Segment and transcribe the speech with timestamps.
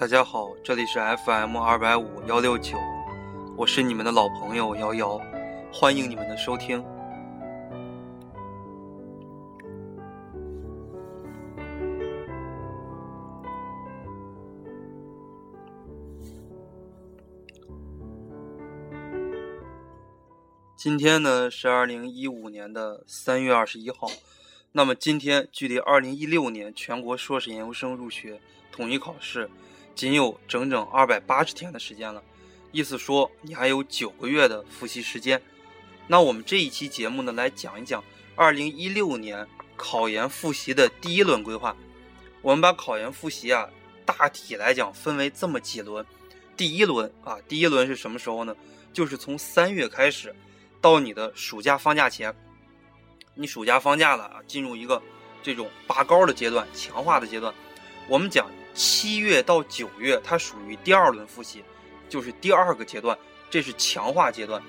[0.00, 2.78] 大家好，这里是 FM 二百五幺六九，
[3.56, 5.20] 我是你们的老朋友瑶瑶，
[5.72, 6.84] 欢迎你们的收听。
[20.76, 24.06] 今天呢是二零一五年的三月二十一号，
[24.70, 28.40] 那么今天距离二零一六年全国硕士研究生入学
[28.70, 29.50] 统一考试
[29.98, 32.22] 仅有整整二百八十天的时间了，
[32.70, 35.42] 意思说你还有九个月的复习时间。
[36.06, 38.04] 那我们这一期节目呢，来讲一讲
[38.36, 41.76] 二零一六年考研复习的第一轮规划。
[42.42, 43.68] 我们把考研复习啊，
[44.06, 46.06] 大体来讲分为这么几轮。
[46.56, 48.54] 第一轮啊，第一轮是什么时候呢？
[48.92, 50.32] 就是从三月开始。
[50.80, 52.32] 到你的暑假放假前，
[53.34, 55.02] 你暑假放假了啊，进入一个
[55.42, 57.52] 这种拔高的阶段、强化的阶段。
[58.08, 61.64] 我们讲七月到九月，它属于第二轮复习，
[62.08, 63.18] 就是第二个阶段，
[63.50, 64.62] 这是强化阶段。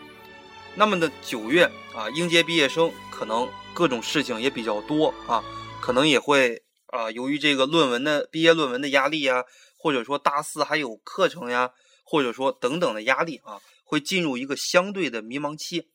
[0.73, 5.43] 那么呢，九月啊，应届毕业生可能各种事情也比较多啊，
[5.79, 9.45] 可能也会啊，由于这个论文的毕业论文的压力呀，
[9.77, 11.71] 或者说大四还有课程呀，
[12.03, 15.88] 或者说等等的压力啊，会进入一个相对的迷茫期。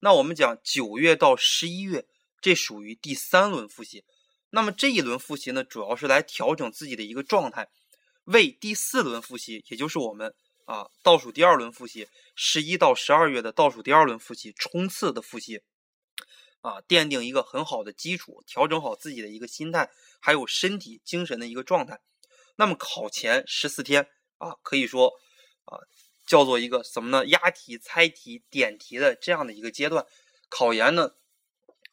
[0.00, 2.04] 那我们讲九月到十一月，
[2.38, 4.04] 这属于第三轮复习。
[4.54, 7.68] 那么这一轮复习呢，主要是来调整自己的一个状态，
[8.24, 10.34] 为第四轮复习，也就是我们
[10.66, 15.62] 啊倒数第二轮复习，十一到十二月的倒数第二轮复习冲刺的复习，
[16.60, 22.00] 啊奠定一个很好的基础，调整好自己的一个心态，还有身体精神的一个状态。
[22.56, 24.08] 那么考前十四天
[24.38, 25.12] 啊，可以说
[25.64, 25.78] 啊。
[26.24, 27.26] 叫做一个什么呢？
[27.26, 30.06] 押题、猜题、点题的这样的一个阶段。
[30.48, 31.10] 考研呢，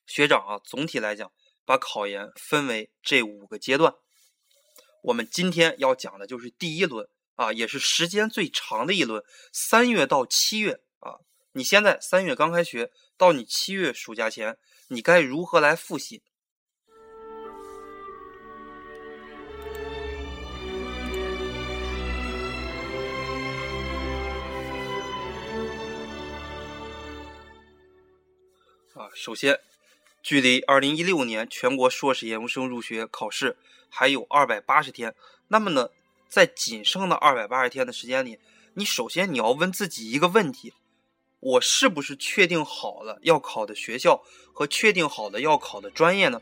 [0.05, 1.31] 学长啊，总体来讲，
[1.69, 3.93] 把考研分为这五个阶段。
[5.03, 11.21] 我们今天要讲的就是第一轮啊，也是时间最长的一轮，三月到七月啊。
[11.51, 14.57] 你现在三月刚开学，到你七月暑假前，
[14.87, 16.23] 你该如何来复习？
[28.95, 29.61] 啊，首先，
[30.21, 33.57] 距离二零一六年全国硕士研究生入学考试
[33.89, 35.15] 还有二百八十天。
[35.47, 35.89] 那么呢，
[36.27, 38.37] 在仅剩的二百八十天的时间里，
[38.73, 40.73] 你首先你要问自己一个问题：
[41.39, 46.41] 我是不是确定好了要考的学校和确定好了要考的专业呢？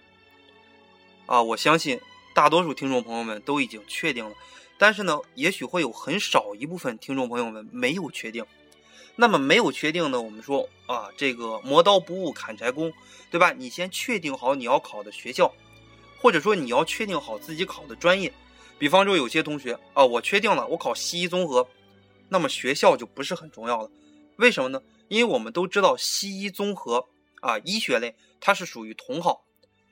[1.27, 2.01] 啊，我相信
[2.33, 4.35] 大多数听众朋友们都已经确定了，
[4.77, 8.45] 但是呢，也许会有很少一部分听众朋友们没有确定。
[9.19, 10.21] 那么没有确定呢？
[10.21, 12.93] 我们说啊，这个磨刀不误砍柴工，
[13.31, 13.51] 对吧？
[13.51, 15.51] 你先确定好你要考的学校，
[16.21, 18.31] 或者说你要确定好自己考的专业。
[18.77, 21.67] 比方说有些同学啊，我确定了我考西医综合，
[22.29, 23.89] 那么学校就不是很重要了。
[24.37, 24.83] 为什么呢？
[25.07, 27.07] 因为我们都知道西医综合
[27.41, 29.43] 啊，医学类它是属于统考。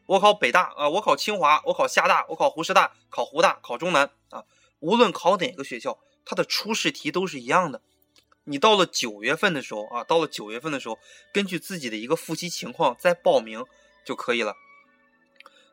[0.06, 4.44] 我考北大啊，我考清华，我考厦大，我考湖师大，考湖大，考中南啊，
[4.82, 7.82] 无论考哪个学校，它的初试题都是一样的。
[8.46, 10.98] 你到了九月份的时候啊，到了九月份的时候，
[11.34, 13.66] 根据自己的一个复习情况再报名
[14.06, 14.56] 就可以了。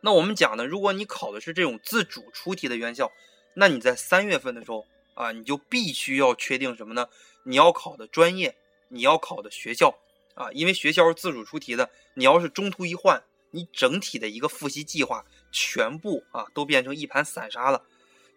[0.01, 3.13] 那我们讲呢，如果你考的是这种自主出题的院校，
[3.55, 7.09] 那你在三月份的时候啊，你就必须要确定什么呢？
[7.45, 8.57] 你要考的专业，
[8.89, 9.99] 你要考的学校
[10.35, 17.85] 啊，因为学校是自主出题的，你要是中途一换，你整体的一个复习计划全部啊都变成一盘散沙了。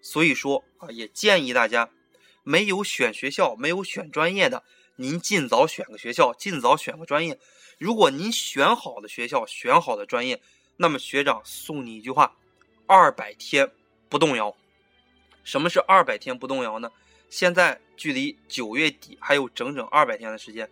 [0.02, 1.90] 所以说啊，也建议大家。
[2.46, 4.64] 没有选学校、没有选专业的，
[4.98, 7.40] 您尽早选个学校，尽早选个专业。
[7.80, 10.40] 如果您选好了学校、选好了专业，
[10.78, 12.38] 那么学长送你一句话：
[12.86, 13.72] 二百天
[14.10, 14.56] 不动摇。
[15.44, 16.92] 什么是二百天不动摇呢？
[17.32, 20.70] 现在距离九月底还有整整二百天的时间。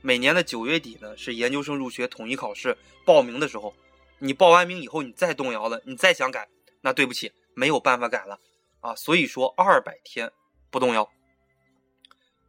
[0.00, 2.76] 每年的九月底呢，是研究生入学统一考试
[3.06, 3.72] 报名的时候。
[4.18, 6.48] 你报完名以后，你再动摇了，你再想改，
[6.80, 8.40] 那对不起，没有办法改了
[8.80, 8.92] 啊。
[8.96, 10.32] 所以说，二百天。
[10.70, 11.06] 不动摇。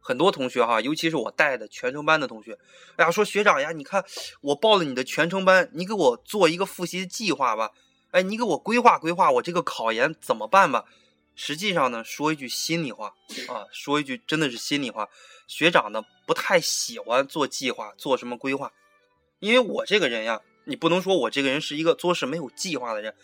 [0.06, 2.58] 很多同学哈，尤其是我带的全程班的同学，
[2.96, 4.04] 哎呀，说学长呀，你看
[4.42, 7.70] 我报了你的全程班，你给我做一个复习计划吧，
[8.10, 10.84] 哎，你给我规划规划我这个考研怎么办吧？
[11.34, 13.14] 实际上呢，说一句心里话
[13.48, 15.08] 啊，说一句真的是心里话，
[15.46, 18.70] 学长呢不太喜欢做计划，做什么规划，
[19.38, 23.16] 因为我这个人呀，你不能说我这个人是一个做事没有计划的人，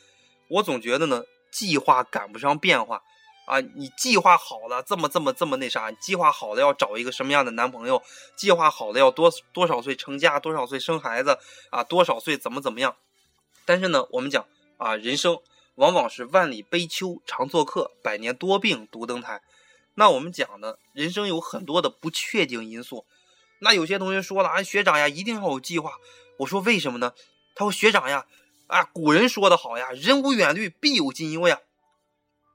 [0.49, 3.03] 我总觉得呢，计划赶不上变化。
[3.51, 8.01] 啊，你计划好了这么这么这么那啥，计划好了要找一个什么样的男朋友，
[8.37, 11.37] 计划好了要多多少岁成家，多少岁生孩子
[11.71, 12.95] 啊，多少岁怎么怎么样？
[13.65, 15.37] 但是呢，我们讲啊，人生
[15.75, 19.43] 往往是万里悲秋常作客，百年多病独登台。
[19.95, 23.05] 那我们讲的人生有很多的不确定因素。
[23.59, 25.95] 那有些同学说了啊，学长呀，一定要有计划。
[26.39, 27.15] 我说为什么呢？
[27.57, 28.27] 他说学长呀，
[28.69, 31.59] 啊，古人说的好呀，人无远虑，必有近忧呀。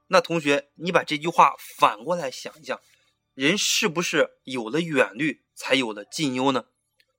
[0.08, 2.80] 那同学，你把这句话反过来想一想，
[3.34, 6.66] 人是不是有了远虑，才有了近忧呢？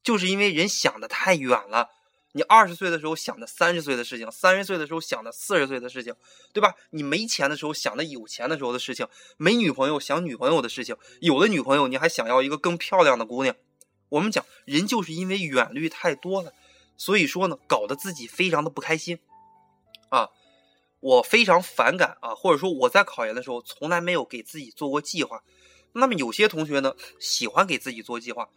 [0.01, 1.89] 就是因为人想的太远了。
[2.33, 6.15] 你二十岁的时候想的三十岁的事情，三十岁的时候想的四十岁的事情，
[6.53, 6.75] 对吧？
[6.91, 9.07] 你没钱的时候想的有钱的时候的事情，
[9.37, 13.55] 没女朋友想女朋友的事情，有了女朋友你还想要一个更漂亮的姑娘。
[14.09, 16.53] 我们讲人就是因为远虑太多了，
[16.95, 19.19] 所以说呢，搞得自己非常的不开心
[20.09, 20.29] 啊。
[20.99, 25.43] 我非常反感啊，或者说我在考研的时候从来没有给自己做过计划。
[25.93, 28.49] 那么有些同学呢喜欢给自己做计划，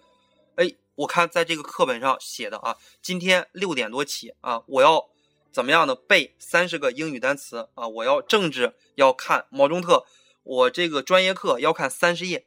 [0.57, 0.73] 哎。
[0.97, 5.09] 我看在这个课本上写的啊，今天六点多起啊，我要
[5.51, 7.89] 怎么样呢背三十个英语单词啊？
[7.89, 10.05] 我要政治要看毛中特，
[10.43, 12.45] 我这个专业课要看三十页。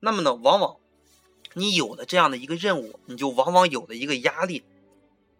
[0.00, 0.76] 那么呢，往往
[1.54, 4.64] 你有了这样的一个任务，你就往往有了一个压力。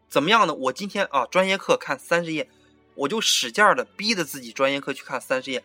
[0.09, 0.55] 怎么样呢？
[0.55, 2.49] 我今天啊，专业课看三十页，
[2.99, 5.63] 我就使劲的逼着自己专业课去看三十页。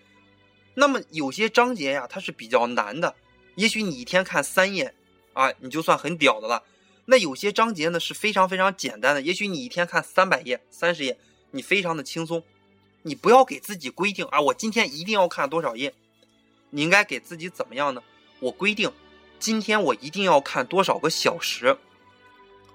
[0.75, 3.15] 那么有些章节呀，它是比较难的，
[3.55, 4.93] 也许你一天看三页
[5.33, 6.63] 啊，你就算很屌的了。
[7.05, 11.17] 那有些章节呢是非常非常简单的，也许你一天看三百页、三十页，
[11.51, 12.43] 你非常的轻松。
[13.01, 15.93] 你不要给自己规定啊，我今天一定要看多少页。
[16.69, 18.01] 你应该给自己怎么样呢？
[18.39, 18.91] 我规定，
[19.39, 21.75] 今天我一定要看多少个小时。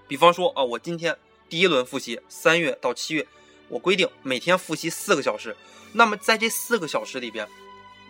[0.07, 1.17] 比方说啊，我今天
[1.49, 3.27] 第一轮复习，三月到七月，
[3.69, 5.57] 我规定每天复习四个小时。
[5.93, 7.49] 那么在这四个小时里边，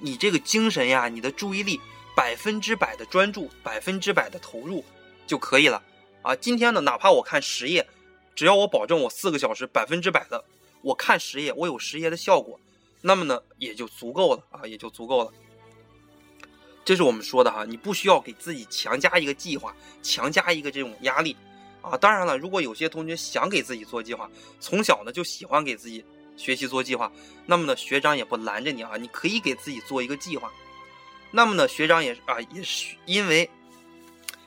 [0.01, 1.81] 你这个精神呀，你的注意力
[2.17, 4.85] 百分之百的专注，百分之百的投入
[5.27, 5.83] 就可以了。
[6.23, 7.87] 啊，今天呢，哪怕我看十页，
[8.35, 10.45] 只要我保证我四个小时百分之百的
[10.83, 12.59] 我看十页，我有十页的效果，
[13.01, 15.33] 那么呢也就足够了啊，也就足够了。
[16.85, 21.37] 这是我们说的哈，你不需要给自己强加一个计划，强加一个这种压力
[21.89, 21.97] 啊。
[21.99, 24.31] 当然了，如果有些同学想给自己做计划，
[24.61, 26.05] 从小呢就喜欢给自己
[26.37, 27.11] 学习做计划，
[27.47, 30.53] 那么呢学长也不拦着你啊，你可以给自己做一个计划。
[31.31, 33.49] 那么呢学长也啊也是因为。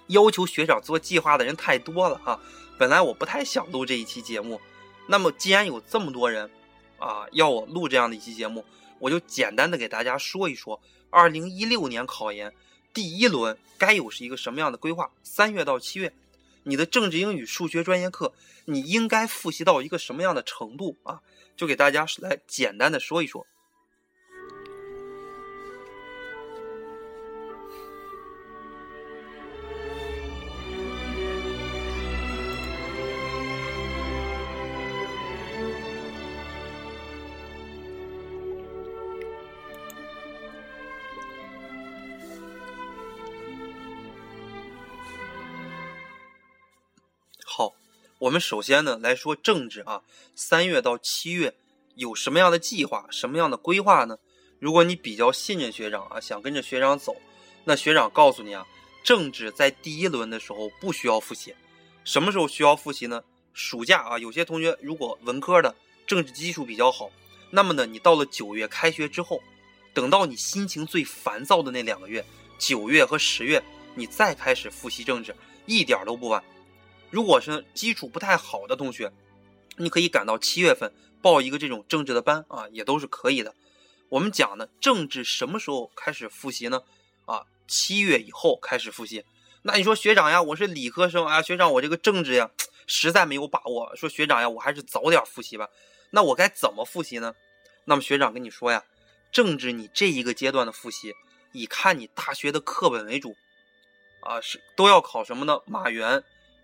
[0.08, 2.38] 要求学长做计划的人太多了啊！
[2.78, 4.60] 本来我不太想录这一期节目，
[5.08, 6.50] 那么既然有这么多人
[6.98, 8.66] 啊要我录这样的一期节目，
[9.00, 12.52] 我就简单的给大家说一说，二零一六年考研
[12.94, 15.10] 第一轮该有是一个什么样的规划？
[15.24, 16.12] 三月到七月，
[16.64, 18.34] 你的政治、英语、数学专业课，
[18.66, 21.22] 你应该复习到一个什么样的程度啊？
[21.56, 23.46] 就给大家来简单的说一说。
[48.32, 50.04] 我们首先呢来说政治啊，
[50.36, 51.54] 三月到七月
[51.96, 54.18] 有什么样的计划，什么样的规划呢？
[54.58, 57.14] 如果你比较信任学长啊，想跟着学长走，
[57.66, 58.66] 那学长告诉你啊，
[59.04, 61.54] 政治在第一轮的时候不需要复习，
[62.06, 63.22] 什么时候需要复习呢？
[63.52, 65.76] 暑假啊，有些同学如果文科的
[66.08, 67.12] 政治基础比较好，
[67.50, 69.44] 那么呢，你到了九月开学之后，
[69.94, 72.24] 等到你心情最烦躁的那两个月，
[72.58, 73.62] 九月和十月，
[73.94, 75.36] 你再开始复习政治，
[75.66, 76.42] 一点都不晚。
[77.12, 79.12] 如果是基础不太好的同学，
[79.76, 83.54] 你可以赶到七月份报一个这种政治的班啊，也都是可以的。
[84.08, 86.84] 我们讲呢，政治什么时候开始复习呢？
[87.26, 89.26] 啊，七月以后开始复习。
[89.64, 92.50] 那你说学长呀，我是理科生啊，学长我这个政治呀
[92.88, 93.94] 实在没有把握。
[93.98, 95.68] 说学长呀，我还是早点复习吧。
[96.12, 97.36] 那我该怎么复习呢？
[97.86, 98.86] 那么学长跟你说呀，
[99.34, 101.14] 政治你这一个阶段的复习，
[101.52, 103.36] 以看你大学的课本为主
[104.22, 105.60] 啊，是都要考什么呢？
[105.66, 106.24] 马原。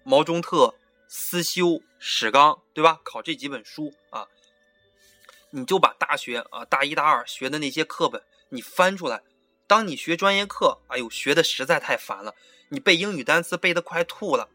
[0.10, 0.74] 毛中特、
[1.10, 3.02] 思修、史纲，对吧？
[3.04, 4.30] 考这几本书啊，
[5.50, 9.22] 你就把大学啊大一、大二学的那些课本，你翻出来。
[9.68, 12.34] 当你学专业课，哎呦，学的实在太烦了，
[12.70, 14.48] 你背英语单词背的快吐了，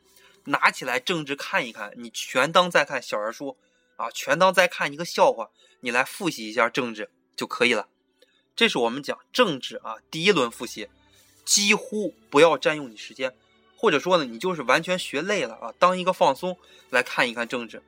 [0.45, 3.59] 拿起来政治看一看，你全当在看小人书
[3.97, 7.91] 啊，全当在看一个笑话，你来复习一下政治就可以了。
[8.57, 10.89] 这是我们讲政治啊第一轮复习，
[11.45, 13.37] 几乎不要占用你时间。
[13.83, 16.57] 或者说呢你就是完全学累了啊当一个放松
[16.89, 17.83] 来看一看政治。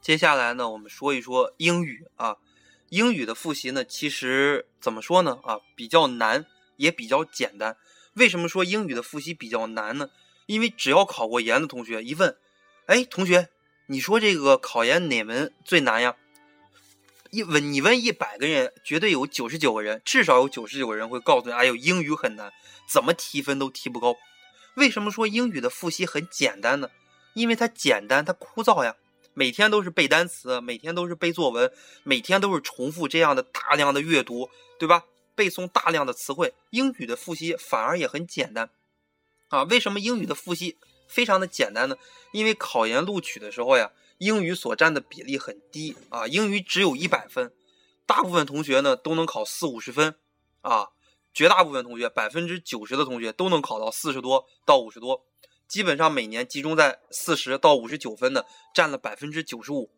[0.00, 2.36] 接下来呢我们说一说英语啊
[2.94, 5.40] 英语的复习呢，其实怎么说呢？
[5.42, 6.46] 啊，比较难，
[6.76, 7.76] 也比较简单。
[8.12, 10.10] 为什么说英语的复习比较难呢？
[10.46, 12.36] 因为只要考过研的同学一问，
[12.86, 13.48] 哎，同学，
[13.88, 16.14] 你说这个考研哪门最难呀？
[17.32, 22.52] 一问你问一百个人，绝对有九十九个人，至少有九十九个人会告诉你，哎呦，英语很难，
[22.88, 24.14] 怎么提分都提不高。
[24.76, 26.88] 为什么说英语的复习很简单呢？
[27.32, 28.94] 因为它简单，它枯燥呀。
[29.34, 31.72] 每天都是背单词，每天都是背作文，
[32.04, 34.48] 每天都是重复这样的大量的阅读，
[34.78, 35.04] 对吧？
[35.34, 38.70] 背诵大量的词汇，英语的复习反而也很简单，
[39.48, 39.64] 啊？
[39.64, 41.96] 为什么英语的复习非常的简单呢？
[42.32, 47.52] 因为考研录取的时候呀，英语所占的比例很低啊，英语只有一百分，
[48.06, 50.14] 大部分同学呢都能考四五十分，
[50.60, 50.90] 啊，
[51.32, 55.26] 绝大部分同学，百分之九十的同学都能考到四十多到五十多。
[55.74, 59.90] 基本上每年集中在四十到五十九分的占了百分之九十五，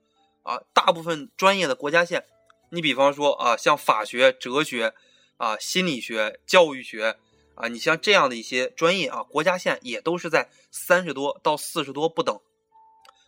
[0.43, 2.25] 啊，大部分专业的国家线，
[2.71, 4.95] 你比方说啊，像法学、哲学，
[5.37, 7.19] 啊，心理学、教育学，
[7.57, 12.41] 啊，你像这样的一些专业啊，国家线也都是在三十多到四十多不等。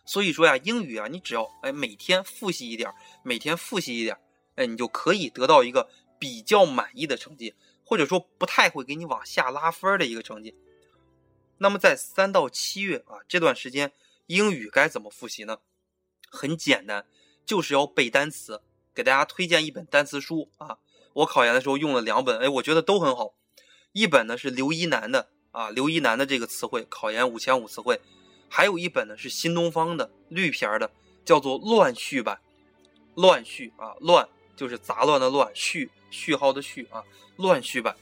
[0.07, 2.91] 所以说呀，英语啊，你只要哎每天复习一点，
[3.21, 4.17] 每天复习一点，
[4.55, 5.87] 哎，你就可以得到一个
[6.17, 7.53] 比较满意的成绩，
[7.85, 10.55] 或者说不太会给你往下拉分的一个成绩。
[11.59, 13.93] 那么在三到七月啊这段时间，
[14.25, 15.59] 英语该怎么复习呢？
[16.29, 17.05] 很简单，
[17.45, 18.61] 就是要背单词。
[18.95, 20.77] 给大家推荐一本单词书啊，
[21.13, 23.33] 我考研的时候用了两本，哎，我觉得都很好。
[23.93, 28.01] 一本呢是刘一男的啊，刘一男的这个词汇考研五千五词汇，
[28.49, 30.91] 还有一本呢是新东方的绿皮儿的，
[31.23, 32.41] 叫做乱序版。
[33.15, 37.03] 乱序啊，乱就是杂乱的乱，序序号的序啊，
[37.37, 37.95] 乱序版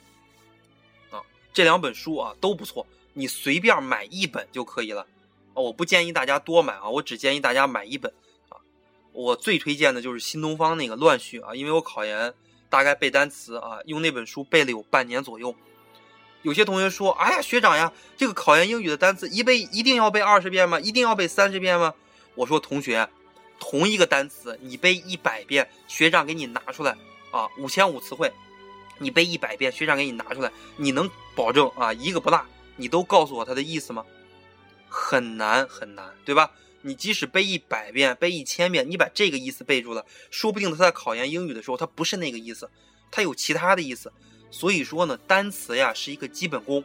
[1.12, 1.22] 啊，
[1.54, 2.86] 这两本书啊都不错。
[3.18, 5.08] 你随便买一本就可以了，
[5.56, 8.14] 我不建议大家多买啊，我只建议大家买一本
[8.50, 8.62] 啊。
[9.12, 12.32] 我最推荐的就是新东方那个乱序啊，因为我考研
[12.70, 15.56] 大概背单词啊，用那本书背了有半年左右。
[16.44, 20.80] 有些同学说，哎呀，学长呀，这个考研英语的单词一背一定要背二十遍吗？
[20.80, 21.96] 一定要背三十遍吗？
[22.36, 23.10] 我说同学，
[23.60, 26.96] 同一个单词你背一百遍，学长给你拿出来
[27.32, 28.32] 啊，五千五词汇，
[29.00, 32.46] 你背一百遍，学长给你拿出来，你能保证啊一个不落？
[32.78, 34.06] 你都告诉我它的意思吗？
[34.88, 36.52] 很难很难，对吧？
[36.84, 42.70] 你即使背一百遍、背一千遍，你把这个意思背住了，说不定他在考研英语的时候，他不是那个意思，
[43.12, 44.14] 他有其他的意思。
[44.50, 46.84] 所以说呢，单词呀是一个基本功，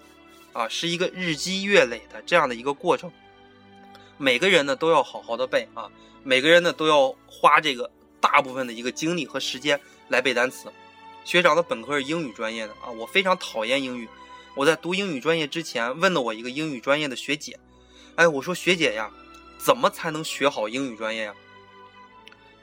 [0.52, 3.12] 啊，是一个日积月累的这样的一个过程。
[4.18, 5.88] 每个人呢都要好好的背啊，
[6.24, 7.88] 每个人呢都要花这个
[8.20, 10.72] 大部分的一个精力和时间来背单词。
[11.24, 14.08] 学长的本科是英语专业的啊，我非常讨厌英语。
[14.54, 17.58] 我在读英语专业之前，问了我一个英语专业的学姐，
[18.16, 19.10] 哎，我说学姐呀，
[19.58, 21.34] 怎么才能学好英语专业呀？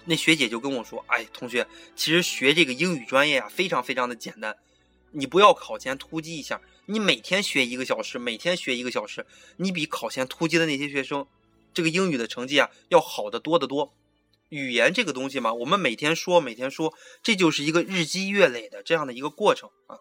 [0.06, 4.56] 那学姐就跟我说，哎，同学，其实学这个英语专业呀，非常非常的简单，
[5.12, 9.26] 你不要考前突击一下，你每天学一个小时，每天学一个小时，
[9.58, 11.26] 你比考前突击的那些学生，
[11.74, 13.94] 这个英语的成绩啊，要好得多得多。
[14.50, 16.94] 语言这个东西嘛，我们每天说，每天说，
[17.24, 19.98] 这就是一个日积月累的这样的一个过程啊。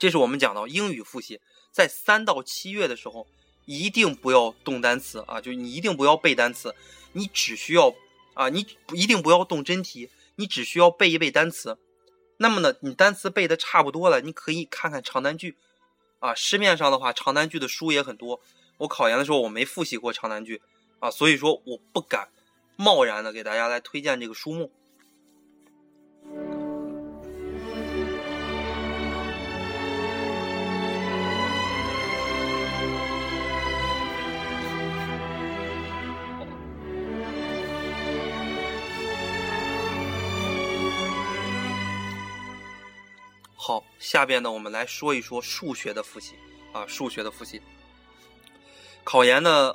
[0.00, 1.38] 这是我们讲到英语复习，
[1.70, 3.26] 在三到七月的时候，
[3.66, 6.74] 一定不要动单词啊，就你一定不要背单词，
[7.12, 7.94] 你只需要
[8.32, 11.76] 啊，你一定不要动真题，你只需要背一背单词。
[12.38, 15.54] 那么呢，你单词背的差不多了，你可以看看长难句
[16.20, 16.34] 啊。
[16.34, 18.40] 市面上的话，长难句的书也很多。
[18.78, 20.62] 我考研的时候我没复习过长难句
[21.00, 22.30] 啊，所以说我不敢
[22.76, 24.72] 贸然的给大家来推荐这个书目。
[43.62, 46.34] 好，下边呢，我们来说一说数学的复习
[46.72, 47.60] 啊，数学的复习。
[49.04, 49.74] 考研呢，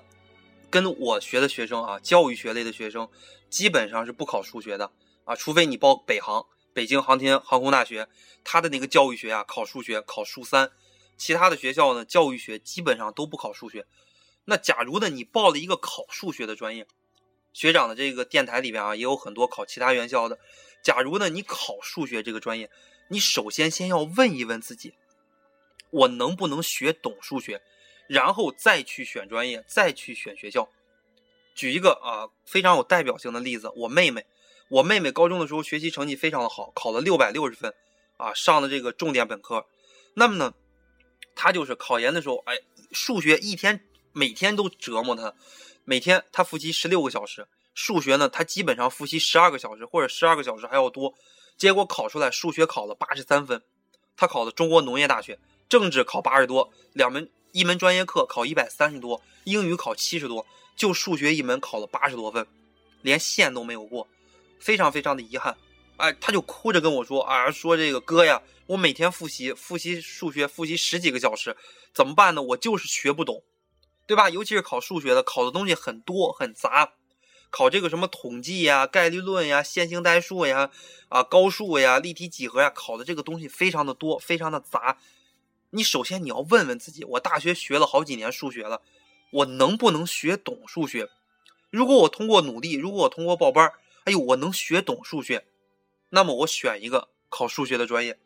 [0.72, 3.08] 跟我学的学生啊，教育学类的学生，
[3.48, 4.92] 基本上是不考数学的
[5.24, 8.08] 啊，除非你报北航，北京航天航空大学，
[8.44, 10.72] 他的那个教育学啊，考数学，考数三。
[11.15, 13.86] 其他的学校呢，教育学基本上都不考数学。
[14.46, 16.88] 那假如呢，你报了一个考数学的专业，
[17.54, 20.39] 学长的这个电台里边啊，也有很多考其他院校的。
[20.82, 22.72] 假如呢，你考数学这个专业。
[23.08, 24.94] 你首先先要问一问自己，
[25.90, 27.62] 我能不能学懂数学，
[28.08, 30.70] 然后再去选专业，再去选学校。
[31.54, 34.26] 举一个啊非常有代表性的例子，我妹妹，
[34.70, 37.74] 我妹妹高中的时候学习成绩非常的好，考了六百六十分，
[38.18, 39.66] 啊上的这个重点本科。
[40.16, 40.54] 那么呢，
[41.36, 42.60] 她就是考研的时候，哎，
[42.92, 45.34] 数学一天每天都折磨她，
[45.86, 51.14] 每天她复习十六个小时，数学呢，她基本上复习十二个小时或者十二个小时还要多，
[51.58, 53.62] 结果考出来数学考了八十三分，
[54.18, 60.46] 他考的中国农业大学，政治考八十多，两门一门专业课考一百三十多，英语考七十多，
[60.76, 62.46] 就数学一门考了八十多分，
[63.02, 64.08] 连线都没有过，
[64.60, 65.56] 非常非常的遗憾。
[65.98, 71.56] 哎，他就哭着跟我说啊，说这个哥呀，我每天复习复习数学，复习十几个小时，
[71.94, 72.42] 怎么办呢？
[72.42, 73.44] 我就是学不懂，
[74.06, 74.30] 对吧？
[74.30, 76.92] 尤其是考数学的，考的东西很多很杂，
[77.56, 80.72] 考这个什么统计呀、概率论呀、线性代数呀、
[81.08, 84.98] 啊高数呀、立体几何呀，考的这个东西非常的多，非常的杂。
[85.70, 88.82] 你首先你要问问自己，我大学学了好几年数学了，
[89.32, 91.10] 我能不能学懂数学？
[91.70, 93.72] 如果我通过努力，如果我通过报班，
[94.04, 95.46] 哎呦，我能学懂数学。
[96.10, 98.20] 那么我选一个考数学的专业。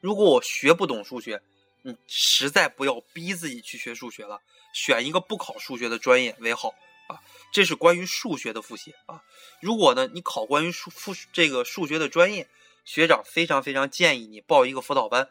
[0.00, 1.40] 如果我学不懂数学，
[1.82, 4.40] 你实在不要逼自己去学数学了，
[4.74, 6.74] 选一个不考数学的专业为好
[7.12, 7.20] 啊。
[7.52, 9.22] 这是关于数学的复习啊。
[9.60, 12.48] 如果呢你考关于数复这个数学的专业，
[12.84, 15.28] 学长非常非常建议你报一个辅导班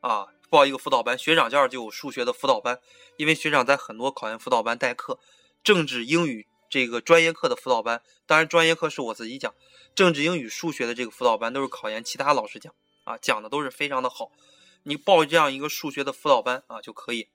[0.00, 1.18] 啊，报一个辅导班。
[1.18, 2.80] 学长这儿就有数学的辅导班，
[3.16, 5.18] 因为学长在很多考研辅导班代课，
[5.64, 9.52] 政治、英语这个专业课的辅导班，当然专业课是我自己讲。
[9.94, 12.72] 政治、英语、数学的这个辅导班都是考研其他老师讲
[13.02, 14.30] 啊，讲的都是非常的好。
[14.84, 17.28] 你报这样一个数学的辅导班啊就可以。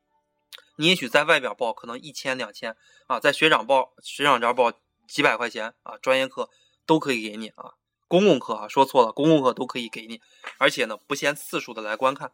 [0.77, 2.75] 你也许在外边报可能一千两千
[3.07, 4.71] 啊，在学长报学长这儿报
[5.07, 6.49] 几百块钱啊，专业课
[6.85, 7.73] 都可以给你啊，
[8.07, 10.21] 公共课啊说错了，公共课都可以给你，
[10.57, 12.31] 而且呢不限次数的来观看。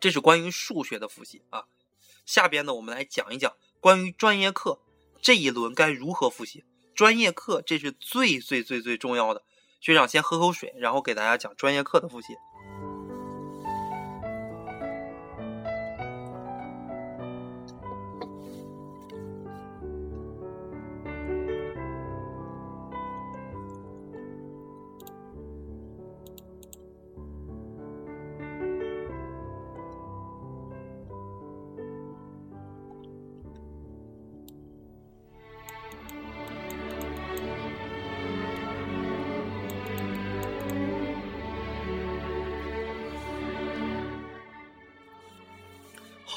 [0.00, 1.64] 这是关于数学的复习啊。
[2.24, 4.80] 下边呢我们来讲一讲关于专业课
[5.22, 6.64] 这一轮该如何复习。
[6.94, 9.44] 专业课，这是最最最最重要的。
[9.80, 12.34] 学长先喝口水，然后给大家讲专业课的复习。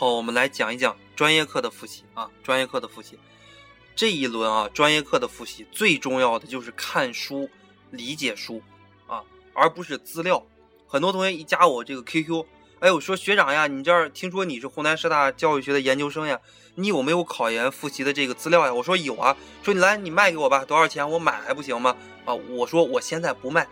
[0.02, 2.28] 好，我们来讲一讲专业课的复习啊。
[2.42, 3.20] 专业课的复习，
[3.96, 7.48] 这一轮啊，专业课的复习最重要的就是看书、
[7.92, 8.64] 理解书
[9.06, 9.22] 啊，
[9.54, 10.44] 而不是资料。
[10.88, 12.44] 很多同学一加我这个 QQ，
[12.80, 16.40] 哎，我说学长呀，你这儿听说你是湖南师大教育学的研究生呀，
[16.74, 18.74] 你有没有考研复习的这个资料呀？
[18.74, 21.08] 我说有啊，说你来，你卖给我吧，多少钱？
[21.08, 21.96] 我买还不行吗？
[22.26, 23.68] 啊，我说我现在不卖，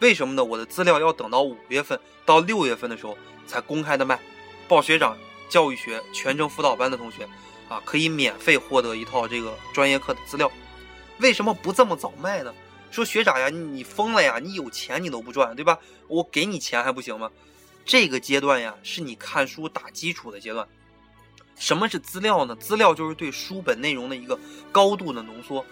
[0.00, 0.42] 为什么呢？
[0.42, 4.18] 我的资料要等到五月份到六月份的时候才公开的卖，
[4.66, 5.14] 报学长。
[5.48, 7.28] 教育学全程辅导班的同学，
[7.68, 10.50] 啊，可以免费获得一套这个专业课的资料。
[11.18, 12.54] 为什么不这么早卖呢？
[12.90, 14.38] 说学长呀，你疯了呀？
[14.38, 15.78] 你有钱你都不赚，对吧？
[16.06, 17.30] 我给你钱还不行吗？
[17.84, 20.66] 这个阶段呀，是你看书打基础的阶段。
[21.56, 22.54] 什么是资料呢？
[22.56, 24.38] 资料就是对书本内容的一个
[24.70, 25.64] 高度的浓缩。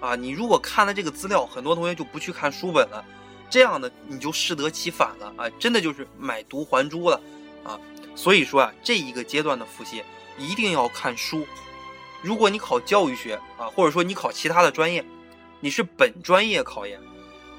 [0.00, 3.04] 啊，你如果看了这个资料，很多同学就不去看书本了，
[3.48, 5.50] 这样呢，你就适得其反了啊！
[5.58, 7.20] 真的就是买椟还珠了
[7.64, 7.78] 啊！
[8.20, 10.04] 所以说啊，这一个阶段的复习
[10.36, 11.46] 一定要看书。
[12.20, 15.02] 如果你考教育学啊，或者说你考其他的专业，
[15.58, 17.00] 你是本专业考研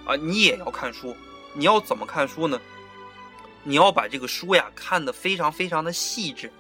[0.06, 1.16] 啊，你也要看书。
[1.56, 2.62] 你要怎么看书呢？
[3.64, 6.54] 你要把这个书呀看得非常非常的细致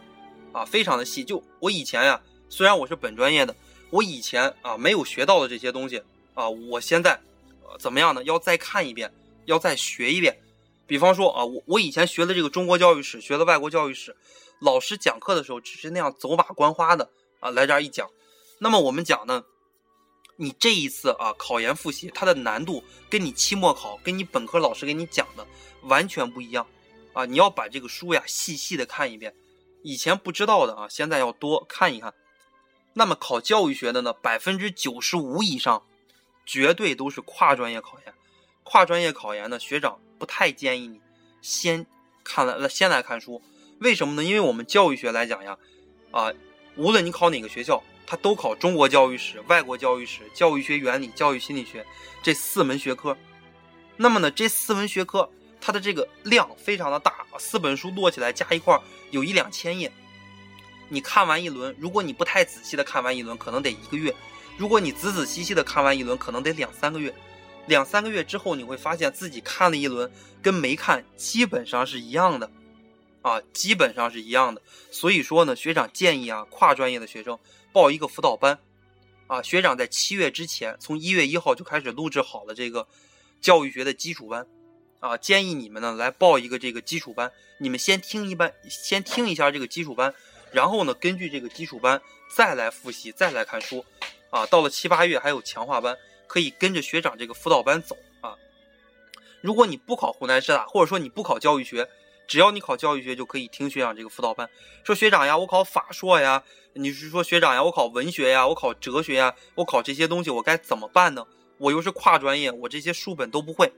[0.51, 1.23] 啊，非常的细。
[1.23, 3.55] 就我以前呀，虽然我是本专业的，
[3.91, 6.01] 我以前啊没有学到的这些东西
[6.33, 7.19] 啊，我现在
[7.77, 8.23] 怎么样呢？
[8.23, 9.13] 要再看一遍，
[9.45, 10.35] 要再学一遍。
[10.91, 14.13] 比方说啊，我我以前学的这个中国教育史，学的外国教育史，
[14.59, 18.09] 老师讲课的时候只是那样走马观花的啊，来这儿一讲。
[18.59, 19.45] 那么我们讲呢，
[20.35, 25.47] 你这一次啊考研复习，它的难度跟你期末考跟你本科老师给你讲的
[25.83, 26.67] 完全不一样
[27.13, 27.23] 啊！
[27.23, 29.33] 你要把这个书呀细细的看一遍，
[29.83, 32.13] 以前不知道的啊，现在要多看一看。
[32.95, 35.83] 那么考教育学的呢，百分之九十五以上，
[36.45, 38.13] 绝对都是跨专业考研。
[38.65, 39.97] 跨专业考研呢，学长。
[40.21, 41.01] 不太建议你
[41.41, 41.83] 先
[42.23, 43.41] 看了先来看书，
[43.79, 44.23] 为什么呢？
[44.23, 45.57] 因为我们教育学来讲呀，
[46.11, 46.31] 啊，
[46.75, 51.83] 无论你考哪个学校，它都考中国教育史、外国教育史、教育学原理、教育心理学
[52.21, 53.17] 这四门学科。
[53.97, 55.27] 那么呢，这四门学科
[55.59, 58.79] 它的这个量非常的大，四本书摞起来加一块
[59.09, 59.91] 有一两千页。
[60.87, 64.13] 你看完一轮，如果你不太仔细的看完一轮，可能得一个月；
[64.55, 67.11] 如果你仔仔细细的看完一轮，可能得两三个月。
[67.67, 72.49] 两三个月之后，你会发现自己看了一轮，跟没看基本上是一样的，
[73.21, 74.61] 啊，基本上是一样的。
[74.91, 77.37] 所以说呢，学长建议啊，跨专业的学生
[77.71, 78.59] 报一个辅导班，
[79.27, 82.87] 啊，学长在七月之前，从一月一号就开始录制好了这个
[83.39, 84.45] 教育学的基础班，
[84.99, 87.31] 啊，建议你们呢来报一个这个基础班。
[87.59, 90.13] 你们先听一班，先听一下这个基础班，
[90.51, 92.01] 然后呢，根据这个基础班
[92.35, 93.85] 再来复习，再来看书，
[94.31, 95.95] 啊，到了七八月还有强化班，
[96.31, 98.37] 可以跟着学长这个辅导班走啊。
[99.41, 101.89] 如果你不考湖南师大，或者说你不考教育学，
[102.25, 104.49] 只要你考教育学就可以听学长这个辅导班。
[104.85, 106.41] 说学长呀，我考法硕呀。
[106.71, 107.61] 你是说学长呀？
[107.61, 111.27] 我考文学呀，我考哲学呀，我考这些东西，我该怎么办呢？
[111.57, 113.73] 我又是跨专业，我这些书本都不会，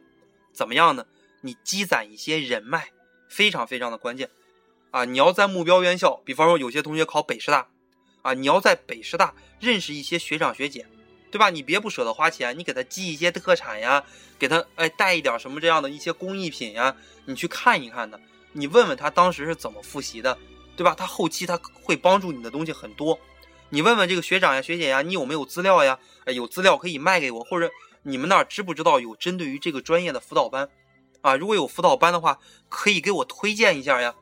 [0.53, 1.07] 怎么样呢？
[1.41, 2.89] 你积攒一些人脉，
[3.27, 4.29] 非常非常的关键
[4.91, 5.05] 啊！
[5.05, 7.67] 你要在目标院校，比方说有些同学考北师大
[8.21, 10.85] 啊，你要在北师大认识一些学长学姐，
[11.33, 11.49] 对吧？
[11.49, 14.03] 你别不舍得花钱，你给他寄一些特产呀，
[14.37, 18.19] 给他哎带一点什么这样的一些工艺品呀，你去看一看的，
[18.51, 20.37] 你问问他当时是怎么复习的。
[20.75, 20.95] 对吧？
[20.97, 23.19] 他后期他会帮助你的东西很多，
[23.69, 25.99] 你问问这个学长呀、学姐呀，你有没有资料呀？
[26.25, 27.69] 哎，有资料可以卖给我，或者
[28.01, 30.67] 你们那儿知不知道有针对于这个专业的辅导班？
[31.21, 34.15] 啊，如果有辅导班的话，可以给我推荐一下呀。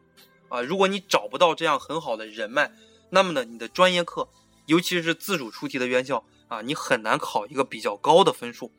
[0.50, 2.70] 啊，如果你找不到这样很好的人脉，
[3.12, 4.28] 那么呢，你的专业课，
[4.66, 8.74] 尤其是自主出题的院校啊，你很难考一个比较高的分数。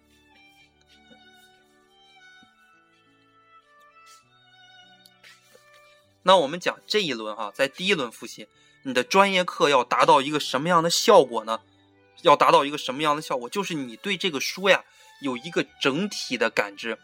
[6.23, 8.47] 那我们讲这一轮哈，在第一轮复习，
[8.83, 11.63] 你的专业课要达到一个什么样的效果呢？
[12.21, 13.49] 要达到一个什么样的效果？
[13.49, 14.85] 就是你对这个书呀
[15.23, 16.99] 有一个整体的感知，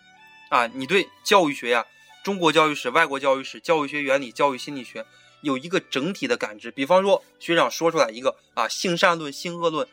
[0.51, 1.87] 啊，你对教育学呀、
[2.23, 5.07] 中国教育史、外国教育史、教育学原理、教育心理学
[5.41, 6.71] 有一个整体的感知。
[6.71, 9.89] 比方说，学长说出来一个啊，性善论、性恶论，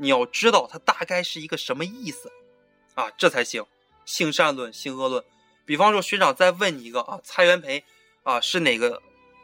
[0.00, 2.32] 你要知道它大概是一个什么意思，
[2.94, 3.64] 啊，这才行。
[4.04, 5.22] 性善论、性恶论。
[5.64, 7.84] 比方说，学长再问你一个啊，蔡元培。
[8.22, 9.00] 啊，是哪个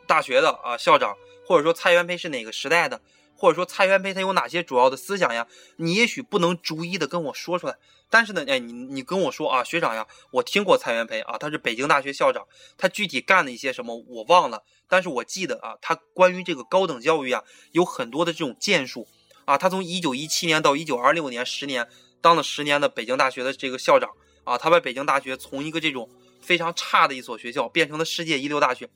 [0.07, 1.17] 大学的啊校长？
[1.47, 3.01] 或者说蔡元培是哪个时代的？
[3.35, 5.47] 或者说蔡元培他有哪些主要的思想呀？
[5.77, 7.79] 你也许不能逐一的跟我说出来，
[8.11, 17.43] 但是呢，哎，你你跟我说啊，学长呀，我听过蔡元培啊，他是北京大学校长，他具体干了一些什么我忘了，但是我记得啊，他关于这个高等教育啊，
[17.73, 19.09] 有很多的这种建树
[19.47, 21.89] 啊，他从一九一七年到一九二六年十年
[22.21, 24.11] 当了十年的北京大学的这个校长
[24.45, 26.07] 啊，他把北京大学从一个这种。
[26.39, 28.89] 非常差的一所学校变成了世界一流大学，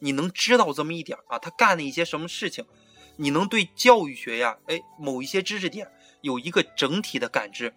[0.00, 1.38] 你能知道这么一点啊？
[1.38, 2.66] 他干了一些什么事情？
[3.16, 5.90] 你能对教育学呀，哎，某一些知识点
[6.20, 7.72] 有一个整体的感知，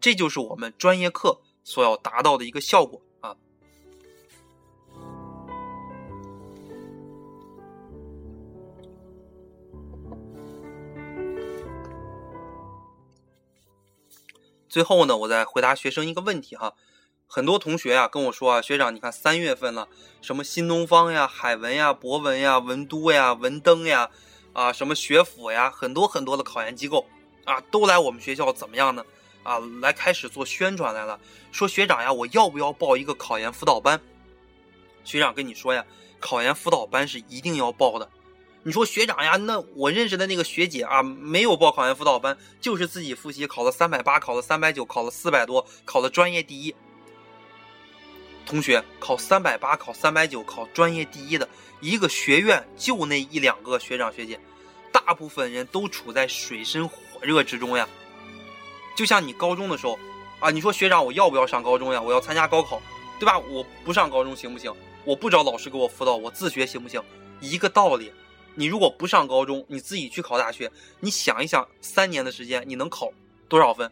[0.00, 3.02] 这就是我们专业课所要达到的一个效果
[14.74, 16.74] 最后呢，我再回答学生一个问题哈。
[17.28, 19.86] 很多同学啊跟我说啊，学长，你看三月份了，
[20.20, 24.10] 什么新东方呀、海文呀、博文呀、文都呀、文登呀，
[24.52, 27.06] 啊，什么学府呀，很多很多的考研机构
[27.44, 29.06] 啊，都来我们学校怎么样呢？
[29.44, 31.20] 啊，来开始做宣传来了，
[31.52, 34.00] 说学长呀，我要不要报一个考研辅导班？
[35.04, 35.86] 学长跟你说呀，
[36.18, 38.10] 考研辅导班是一定要报的。
[38.66, 46.74] 你说学长呀，那我认识的那个学姐啊，没有报考研辅导班，就是自己复习，考了三百八，考了三百九，考了四百多，考了专业第一。
[48.46, 51.46] 同学考三百八，考三百九，考专业第一的
[51.80, 54.40] 一个学院就那一两个学长学姐，
[54.90, 57.86] 大部分人都处在水深火热之中呀。
[58.96, 59.98] 就像你高中的时候
[60.40, 62.00] 啊，你说学长我要不要上高中呀？
[62.00, 62.80] 我要参加高考，
[63.20, 63.38] 对吧？
[63.38, 64.74] 我不上高中行不行？
[65.04, 67.02] 我不找老师给我辅导，我自学行不行？
[67.40, 68.10] 一个道理。
[68.54, 73.10] 你如果不上高中，你自己去考大学，你想一想，三年的时间你能考
[73.48, 73.90] 多少分？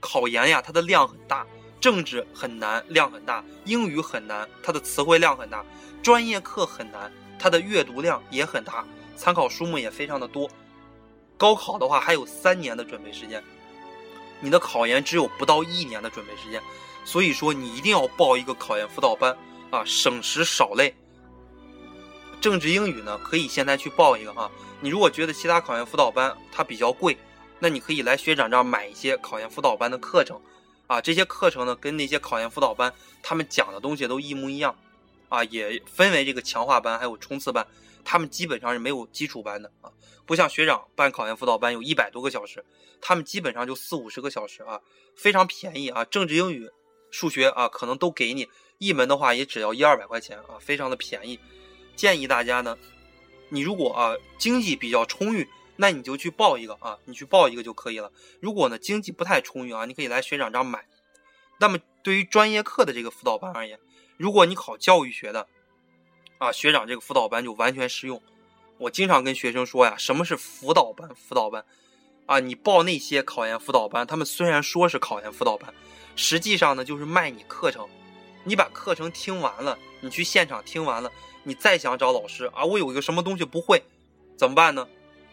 [0.00, 1.46] 考研呀，它的量很大。
[1.80, 5.64] 政治很难，量很大；英语很难，它的词汇量很大；
[6.02, 10.46] 专业课很难，它的阅读量也很大，参考书目也非常的多。
[11.38, 13.42] 高考的话还有三年的准备时间，
[14.40, 16.60] 你的考研只有不到一年的准备时间，
[17.02, 19.34] 所以说你一定要报一个考研辅导班
[19.70, 20.94] 啊，省时少累。
[22.40, 24.50] 政治英语呢，可以现在去报一个啊。
[24.80, 27.16] 你如果觉得其他考研辅导班它比较贵，
[27.58, 30.40] 那你可以来学长这儿买一些考研辅导班的课程。
[30.86, 34.76] 啊，这些课程呢，跟那些考研辅导班他们讲的东西都一模一样，
[35.28, 37.64] 啊，也分为这个强化班还有冲刺班，
[38.04, 39.92] 他们基本上是没有基础班的啊，
[40.26, 42.64] 不像学长办考研辅导班有一百多个小时，
[43.00, 44.80] 他们基本上就四五十个小时啊，
[45.14, 46.68] 非常便宜啊，政治、英语、
[47.12, 48.48] 数学啊，可能都给你
[48.78, 51.38] 一门的话也只要一二百块钱啊，非常的便宜，
[52.00, 52.78] 建议大家呢，
[53.50, 55.46] 你如果啊经济比较充裕。
[55.76, 58.12] 那你就去报一个啊，你去报一个就可以了。
[58.38, 60.84] 如果呢经济不太充裕啊，你可以来学长这儿买。
[61.58, 63.78] 那么对于专业课的这个辅导班而言，
[64.18, 65.46] 如果你考教育学的
[66.36, 68.22] 啊，学长这个辅导班就完全适用。
[68.76, 71.08] 我经常跟学生说呀，什么是辅导班？
[71.14, 71.64] 辅导班
[72.26, 75.72] 啊，你报那些考研辅导班，他们虽然说是考研辅导班，
[76.14, 77.88] 实际上呢就是卖你课程。
[78.44, 81.10] 你把课程听完了，你去现场听完了，
[81.42, 83.82] 你再想找老师啊，我有一个什么东西不会，
[84.36, 84.86] 怎么办呢？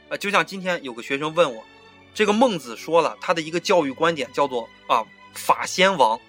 [0.09, 1.63] 啊，就像今天有个学生问我，
[2.13, 6.19] 这个孟子说了他的一个教育观点叫做啊法先王，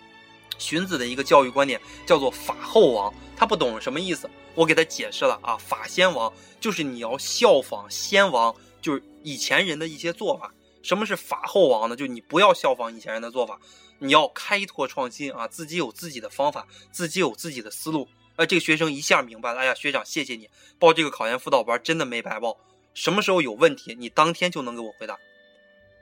[0.59, 10.53] 荀子的一个教育观点叫做法后王，他不懂什么意思，我给他解释了啊，法先王就是你要效仿先王，就是以前人的一些做法。
[10.83, 11.97] 什么是法后王呢？
[11.97, 13.61] 就你不要效仿以前人的做法。
[13.99, 18.09] 你要开拓创新啊，自己有自己的方法，自己有自己的思路。
[18.39, 19.59] 呃，这个学生一下明白了。
[19.59, 20.49] 哎呀，学长，谢谢你
[20.79, 22.57] 报这个考研辅导班，真的没白报。
[22.95, 25.19] 什么时候有问题，你当天就能给我回答，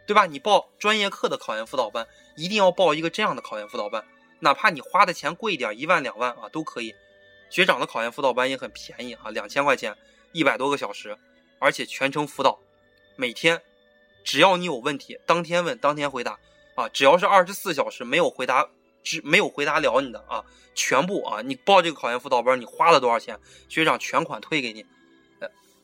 [0.07, 0.27] 对吧？
[0.27, 4.05] 你报专业课的考研辅导班，一定要报一个这样的考研辅导班，
[4.41, 6.95] 哪怕你花的钱贵一点，一万两万啊都可以。
[7.49, 9.97] 学长的考研辅导班也很便宜啊，两千块钱，
[10.33, 11.17] 一百多个小时，
[11.59, 12.59] 而且全程辅导，
[13.17, 13.63] 每天
[14.23, 16.39] 只要你有问题，当天问，当天回答。
[16.75, 18.69] 啊，只要是二十四小时没有回答，
[19.07, 23.39] 只没有回答了你的啊，全部啊，你报这个考研辅导班，你花了多少钱，
[23.69, 24.85] 学长全款退给你。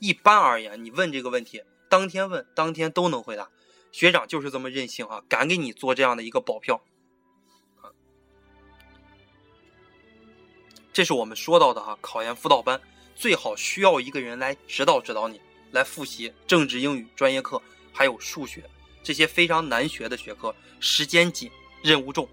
[0.00, 3.48] 一般而言，你问这个问题，当天问，当天都能回答。
[3.92, 6.82] 学长就是这么任性啊，敢给你做这样的一个保票。
[10.92, 12.80] 这是我们说到的哈，考研辅导班
[13.14, 18.68] 最好需要一个人来指导指导你，来复习政治、英语专业课，还有数学。
[19.04, 21.48] 这些非常难学的学科，时间紧，
[21.84, 22.28] 任务重，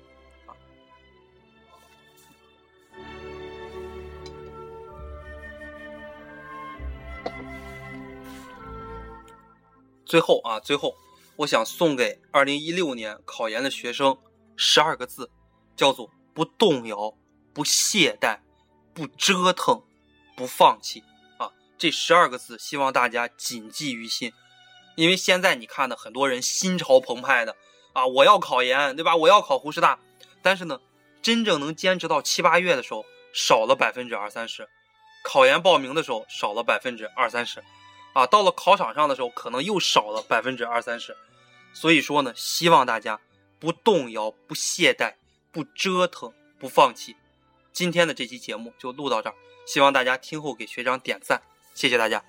[10.10, 10.96] 最后啊，最后，
[11.36, 14.18] 我想送给二零一六年考研的学生
[14.56, 15.30] 十二个字，
[15.76, 17.14] 叫做不动摇、
[17.54, 18.40] 不懈怠、
[18.92, 19.84] 不折腾、
[20.36, 21.04] 不放弃
[21.38, 21.52] 啊！
[21.78, 24.34] 这十二个字，希望大家谨记于心。
[24.96, 27.56] 因为现在你看呢，很多人心潮澎湃的
[27.94, 29.16] 啊，我要考研，对吧？
[29.16, 30.00] 我要考湖师大，
[30.42, 30.80] 但是呢，
[31.22, 34.64] 真正能坚持到七八月的时候，少了百分之二三十；
[35.24, 37.64] 考研报名的时候少了百分之二三十，
[38.14, 41.16] 啊，到了考场上的时候，可能又少了百分之二三十。
[41.74, 43.20] 所以说呢，希望大家
[43.60, 45.14] 不动摇、不懈怠、
[45.52, 47.16] 不折腾、不放弃。
[47.72, 51.42] 今天的这期节目就录到这儿，希望大家听后给学长点赞，
[51.74, 52.29] 谢谢大家。